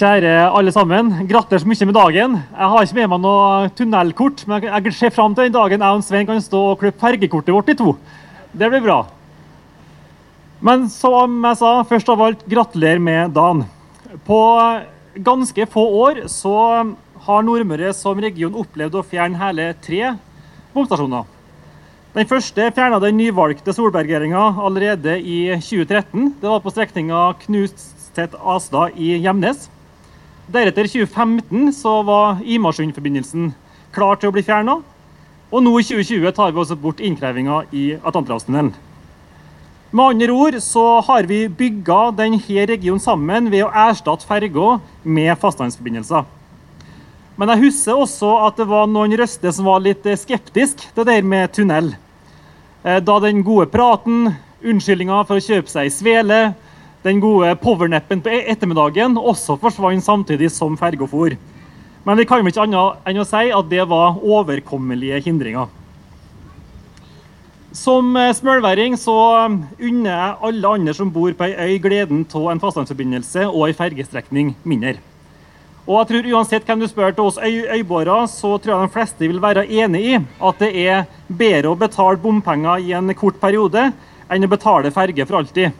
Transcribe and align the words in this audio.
Kjære 0.00 0.46
alle 0.56 0.72
sammen. 0.72 1.10
Gratulerer 1.28 1.60
så 1.60 1.68
mye 1.68 1.86
med 1.90 1.96
dagen. 1.98 2.36
Jeg 2.40 2.68
har 2.72 2.84
ikke 2.86 2.96
med 2.96 3.08
meg 3.12 3.18
noe 3.20 3.70
tunnelkort, 3.76 4.42
men 4.48 4.62
jeg 4.64 4.92
ser 4.96 5.10
fram 5.12 5.34
til 5.36 5.44
den 5.44 5.52
dagen 5.52 5.82
jeg 5.84 5.96
og 5.98 6.04
Svein 6.06 6.28
kan 6.28 6.38
stå 6.40 6.60
og 6.70 6.78
klippe 6.80 7.02
fergekortet 7.02 7.52
vårt 7.52 7.68
i 7.68 7.74
to. 7.76 7.92
Det 8.56 8.70
blir 8.72 8.80
bra. 8.80 9.02
Men 10.64 10.86
som 10.88 11.34
jeg 11.44 11.58
sa, 11.60 11.72
først 11.90 12.08
av 12.14 12.22
alt 12.24 12.44
gratulerer 12.48 13.02
med 13.04 13.34
dagen. 13.36 13.66
På 14.24 14.38
ganske 15.20 15.66
få 15.68 15.84
år 15.98 16.22
så 16.32 16.54
har 17.26 17.44
Nordmøre 17.44 17.90
som 17.92 18.22
region 18.24 18.56
opplevd 18.56 18.96
å 18.96 19.02
fjerne 19.04 19.36
hele 19.42 19.66
tre 19.84 20.14
bomstasjoner. 20.72 21.26
Den 22.14 22.30
første 22.30 22.70
fjerna 22.78 23.02
den 23.04 23.20
nyvalgte 23.20 23.76
Solberg-regjeringa 23.76 24.46
allerede 24.64 25.18
i 25.20 25.42
2013. 25.60 26.40
Det 26.40 26.48
var 26.54 26.64
på 26.64 26.72
strekninga 26.72 27.20
Knutstedt-Asdal 27.44 28.96
i 28.96 29.12
Gjemnes. 29.20 29.68
Deretter, 30.50 30.84
i 30.84 30.88
2015, 30.90 31.72
så 31.72 32.00
var 32.02 32.40
Imarsund-forbindelsen 32.42 33.52
klar 33.94 34.16
til 34.18 34.30
å 34.30 34.34
bli 34.34 34.42
fjerna. 34.42 34.80
Og 35.50 35.62
nå 35.62 35.72
i 35.78 35.84
2020 35.86 36.32
tar 36.34 36.50
vi 36.50 36.58
også 36.62 36.76
bort 36.78 37.02
innkrevinga 37.02 37.60
i 37.70 37.84
Atlanterhavstunnelen. 38.02 38.72
Med 39.90 40.04
andre 40.04 40.34
ord 40.34 40.56
så 40.62 40.84
har 41.06 41.28
vi 41.30 41.44
bygga 41.46 42.00
denne 42.18 42.66
regionen 42.66 43.02
sammen 43.02 43.46
ved 43.50 43.62
å 43.66 43.70
erstatte 43.86 44.26
ferger 44.26 44.78
med 45.02 45.38
fastlandsforbindelser. 45.38 46.26
Men 47.38 47.54
jeg 47.54 47.64
husker 47.68 48.02
også 48.02 48.32
at 48.48 48.58
det 48.58 48.66
var 48.70 48.90
noen 48.90 49.14
røster 49.18 49.54
som 49.54 49.70
var 49.70 49.82
litt 49.86 50.02
skeptiske 50.02 50.90
til 50.96 51.06
det 51.06 51.20
med 51.26 51.54
tunnel. 51.54 51.92
Eh, 52.82 52.98
da 52.98 53.20
den 53.22 53.44
gode 53.46 53.70
praten, 53.70 54.32
unnskyldninga 54.66 55.22
for 55.28 55.38
å 55.38 55.46
kjøpe 55.46 55.70
seg 55.70 55.94
svele, 55.94 56.40
den 57.04 57.20
gode 57.20 57.54
powernappen 57.62 58.20
på 58.20 58.32
e- 58.32 58.44
ettermiddagen 58.52 59.16
også 59.16 59.56
forsvant 59.60 60.04
samtidig 60.04 60.50
som 60.52 60.76
ferga 60.76 61.06
for. 61.08 61.36
Men 62.04 62.16
vi 62.16 62.26
kan 62.28 62.40
vel 62.40 62.52
ikke 62.52 62.64
annet 62.64 63.08
enn 63.08 63.20
å 63.20 63.28
si 63.28 63.50
at 63.52 63.68
det 63.70 63.84
var 63.88 64.20
overkommelige 64.20 65.20
hindringer. 65.24 65.68
Som 67.76 68.16
eh, 68.18 68.32
smølværing 68.34 68.96
så 68.98 69.14
um, 69.46 69.60
unner 69.78 70.10
jeg 70.10 70.38
alle 70.48 70.72
andre 70.74 70.94
som 70.96 71.12
bor 71.12 71.30
på 71.38 71.46
ei 71.46 71.54
øy, 71.54 71.76
gleden 71.78 72.24
av 72.34 72.48
en 72.50 72.62
fastlandsforbindelse 72.62 73.44
og 73.46 73.68
ei 73.68 73.76
fergestrekning 73.78 74.56
mindre. 74.66 74.96
Og 75.86 76.00
jeg 76.00 76.08
tror 76.10 76.26
Uansett 76.34 76.66
hvem 76.66 76.82
du 76.82 76.88
spør 76.90 77.14
til 77.14 77.28
oss 77.28 77.38
øy 77.38 77.62
øyboere, 77.78 78.24
så 78.28 78.56
tror 78.58 78.74
jeg 78.74 78.88
de 78.88 78.94
fleste 78.96 79.28
vil 79.30 79.40
være 79.42 79.68
enig 79.70 80.02
i 80.10 80.16
at 80.18 80.60
det 80.60 80.72
er 80.82 81.06
bedre 81.26 81.72
å 81.72 81.78
betale 81.78 82.20
bompenger 82.20 82.82
i 82.82 82.92
en 82.98 83.14
kort 83.14 83.38
periode 83.40 83.88
enn 84.30 84.46
å 84.46 84.50
betale 84.50 84.92
ferge 84.94 85.26
for 85.26 85.40
alltid. 85.40 85.70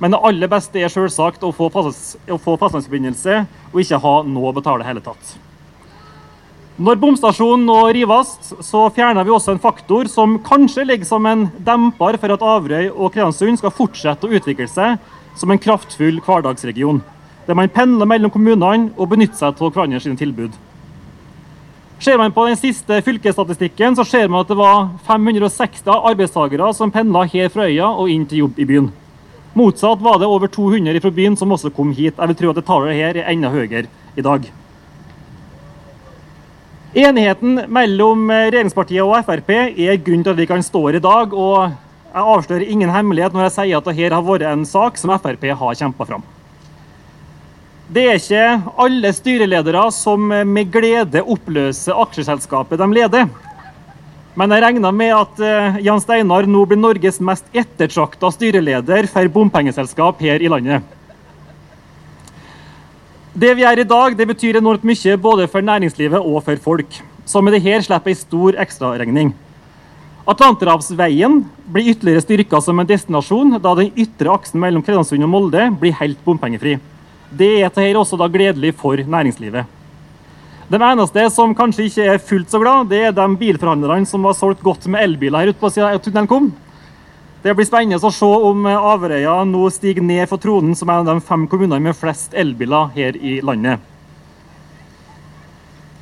Men 0.00 0.14
det 0.14 0.22
aller 0.24 0.48
beste 0.48 0.80
er 0.80 0.92
selvsagt 0.92 1.44
å 1.44 1.52
få, 1.52 1.68
fastlandsforbindelse 1.68 3.44
og 3.70 3.80
ikke 3.82 4.00
ha 4.00 4.16
noe 4.24 4.50
å 4.50 4.56
betale 4.56 4.84
i 4.84 4.88
hele 4.88 5.02
tatt. 5.04 5.36
Når 6.80 6.96
bomstasjonen 6.96 7.66
nå 7.68 7.76
rives, 7.92 8.30
så 8.64 8.86
fjerner 8.96 9.26
vi 9.28 9.34
også 9.34 9.52
en 9.52 9.60
faktor 9.60 10.08
som 10.08 10.38
kanskje 10.40 10.86
ligger 10.88 11.04
som 11.04 11.26
en 11.28 11.42
demper 11.66 12.16
for 12.22 12.32
at 12.32 12.44
Averøy 12.54 12.86
og 12.88 13.12
Kristiansund 13.12 13.60
skal 13.60 13.74
fortsette 13.76 14.24
å 14.24 14.32
utvikle 14.38 14.64
seg 14.70 14.96
som 15.36 15.52
en 15.52 15.60
kraftfull 15.60 16.22
hverdagsregion, 16.24 17.02
der 17.44 17.58
man 17.58 17.68
pendler 17.74 18.08
mellom 18.08 18.32
kommunene 18.32 18.94
og 18.96 19.12
benytter 19.12 19.36
seg 19.36 19.60
av 19.60 19.74
hverandres 19.74 20.08
tilbud. 20.22 20.56
Ser 22.00 22.16
man 22.16 22.32
på 22.32 22.46
den 22.48 22.56
siste 22.56 23.02
fylkesstatistikken, 23.04 23.92
så 23.92 24.06
ser 24.08 24.32
man 24.32 24.40
at 24.40 24.48
det 24.48 24.56
var 24.56 24.88
560 25.04 25.92
arbeidstakere 25.92 26.72
som 26.72 26.92
pendla 26.94 27.26
her 27.28 27.52
fra 27.52 27.68
øya 27.68 27.92
og 27.92 28.08
inn 28.08 28.24
til 28.24 28.46
jobb 28.46 28.56
i 28.56 28.68
byen. 28.72 28.88
Motsatt 29.52 30.00
var 30.00 30.18
det 30.18 30.28
over 30.30 30.46
200 30.46 31.00
fra 31.02 31.10
byen 31.10 31.36
som 31.36 31.50
også 31.50 31.72
kom 31.74 31.90
hit. 31.92 32.14
Jeg 32.14 32.30
vil 32.30 32.38
tro 32.38 32.50
at 32.52 32.58
det 32.60 32.66
tallet 32.68 32.98
her 32.98 33.18
er 33.18 33.30
enda 33.32 33.50
høyere 33.50 33.88
i 34.14 34.22
dag. 34.22 34.46
Enigheten 36.90 37.64
mellom 37.70 38.30
regjeringspartiene 38.30 39.06
og 39.06 39.26
Frp 39.26 39.50
er 39.54 39.98
grunnen 40.02 40.26
til 40.26 40.34
at 40.34 40.40
vi 40.42 40.48
kan 40.50 40.62
stå 40.62 40.84
her 40.88 40.98
i 40.98 41.02
dag. 41.02 41.34
og 41.34 41.70
Jeg 42.10 42.26
avslører 42.34 42.66
ingen 42.66 42.90
hemmelighet 42.90 43.34
når 43.34 43.48
jeg 43.48 43.56
sier 43.58 43.78
at 43.78 43.90
dette 43.90 44.14
har 44.14 44.26
vært 44.26 44.46
en 44.50 44.64
sak 44.66 44.98
som 44.98 45.14
Frp 45.18 45.50
har 45.50 45.78
kjempa 45.82 46.06
fram. 46.06 46.24
Det 47.90 48.06
er 48.06 48.18
ikke 48.20 48.74
alle 48.78 49.10
styreledere 49.10 49.88
som 49.90 50.30
med 50.30 50.70
glede 50.70 51.22
oppløser 51.26 51.98
aksjeselskapet 51.98 52.78
de 52.78 52.86
leder. 52.94 53.26
Men 54.38 54.52
jeg 54.54 54.62
regner 54.62 54.94
med 54.94 55.10
at 55.16 55.42
uh, 55.42 55.78
Jan 55.82 56.00
Steinar 56.02 56.46
nå 56.46 56.62
blir 56.68 56.78
Norges 56.78 57.18
mest 57.24 57.48
ettertrakta 57.50 58.30
styreleder 58.30 59.08
for 59.10 59.30
bompengeselskap 59.34 60.22
her 60.22 60.42
i 60.42 60.50
landet. 60.52 60.86
Det 63.34 63.52
vi 63.54 63.62
gjør 63.62 63.82
i 63.82 63.86
dag, 63.86 64.16
det 64.18 64.26
betyr 64.26 64.58
enormt 64.58 64.86
mye 64.86 65.16
både 65.22 65.46
for 65.50 65.62
næringslivet 65.62 66.18
og 66.18 66.42
for 66.46 66.56
folk, 66.62 67.00
Så 67.30 67.38
med 67.40 67.52
dette 67.54 67.84
slipper 67.86 68.10
ei 68.10 68.18
stor 68.18 68.56
ekstraregning. 68.58 69.28
Atlanterhavsveien 70.26 71.44
blir 71.70 71.92
ytterligere 71.92 72.24
styrka 72.24 72.60
som 72.60 72.80
en 72.80 72.88
destinasjon, 72.88 73.60
da 73.62 73.74
den 73.78 73.92
ytre 73.94 74.32
aksen 74.34 74.58
mellom 74.58 74.82
Kredansund 74.82 75.22
og 75.22 75.30
Molde 75.30 75.68
blir 75.78 75.94
helt 76.00 76.18
bompengefri. 76.24 76.78
Det 77.30 77.50
er 77.62 77.70
dette 77.70 77.98
også 77.98 78.18
da 78.18 78.26
gledelig 78.26 78.74
for 78.74 78.98
næringslivet. 78.98 79.79
De 80.70 80.78
eneste 80.78 81.24
som 81.34 81.50
kanskje 81.58 81.88
ikke 81.88 82.04
er 82.06 82.20
fullt 82.22 82.52
så 82.52 82.60
glad, 82.62 82.92
det 82.92 83.00
er 83.08 83.14
de 83.14 83.24
bilforhandlerne 83.40 84.06
som 84.06 84.22
har 84.28 84.36
solgt 84.38 84.60
godt 84.62 84.84
med 84.86 85.02
elbiler 85.02 85.42
her 85.42 85.50
ute 85.50 85.58
på 85.58 85.70
siden 85.74 85.98
tunnelen 85.98 86.28
kom. 86.30 86.44
Det 87.42 87.56
blir 87.58 87.66
spennende 87.66 87.98
å 87.98 88.12
se 88.14 88.28
om 88.28 88.68
Averøya 88.70 89.40
nå 89.50 89.64
stiger 89.74 90.04
ned 90.06 90.28
for 90.30 90.38
tronen 90.38 90.76
som 90.78 90.92
en 90.92 91.00
av 91.02 91.08
de 91.08 91.24
fem 91.26 91.48
kommunene 91.50 91.82
med 91.88 91.96
flest 91.98 92.36
elbiler 92.38 92.92
her 92.94 93.18
i 93.18 93.40
landet. 93.42 93.82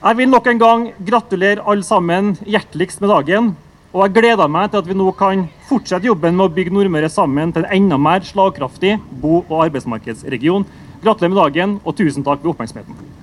Jeg 0.00 0.16
vil 0.16 0.32
nok 0.32 0.48
en 0.48 0.62
gang 0.62 0.86
gratulere 1.10 1.64
alle 1.68 1.84
sammen 1.84 2.32
hjerteligst 2.48 3.04
med 3.04 3.12
dagen. 3.12 3.50
Og 3.92 4.06
jeg 4.06 4.14
gleder 4.16 4.48
meg 4.48 4.70
til 4.70 4.80
at 4.80 4.88
vi 4.88 4.96
nå 4.96 5.10
kan 5.18 5.44
fortsette 5.68 6.08
jobben 6.08 6.38
med 6.38 6.46
å 6.46 6.54
bygge 6.56 6.72
Nordmøre 6.72 7.12
sammen 7.12 7.52
til 7.52 7.66
en 7.66 7.76
enda 7.82 8.00
mer 8.00 8.24
slagkraftig 8.24 8.96
bo- 9.20 9.44
og 9.44 9.66
arbeidsmarkedsregion. 9.66 10.64
Gratulerer 11.04 11.34
med 11.34 11.42
dagen, 11.42 11.76
og 11.84 12.00
tusen 12.00 12.24
takk 12.24 12.40
for 12.40 12.54
oppmerksomheten. 12.54 13.13